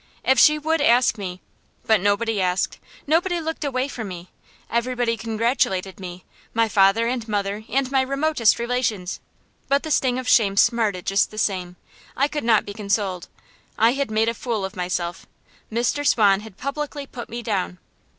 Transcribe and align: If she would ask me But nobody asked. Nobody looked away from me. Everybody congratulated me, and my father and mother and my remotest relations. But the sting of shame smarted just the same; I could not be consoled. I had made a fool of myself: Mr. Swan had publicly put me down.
If 0.23 0.39
she 0.39 0.57
would 0.57 0.81
ask 0.81 1.19
me 1.19 1.41
But 1.85 2.01
nobody 2.01 2.41
asked. 2.41 2.79
Nobody 3.05 3.39
looked 3.39 3.63
away 3.63 3.87
from 3.87 4.07
me. 4.07 4.31
Everybody 4.67 5.15
congratulated 5.15 5.99
me, 5.99 6.13
and 6.13 6.21
my 6.55 6.67
father 6.67 7.07
and 7.07 7.27
mother 7.27 7.63
and 7.69 7.91
my 7.91 8.01
remotest 8.01 8.57
relations. 8.57 9.19
But 9.67 9.83
the 9.83 9.91
sting 9.91 10.17
of 10.17 10.27
shame 10.27 10.57
smarted 10.57 11.05
just 11.05 11.29
the 11.29 11.37
same; 11.37 11.75
I 12.17 12.27
could 12.27 12.43
not 12.43 12.65
be 12.65 12.73
consoled. 12.73 13.27
I 13.77 13.91
had 13.93 14.09
made 14.09 14.27
a 14.27 14.33
fool 14.33 14.65
of 14.65 14.75
myself: 14.75 15.27
Mr. 15.71 16.03
Swan 16.03 16.39
had 16.39 16.57
publicly 16.57 17.05
put 17.05 17.29
me 17.29 17.43
down. 17.43 17.77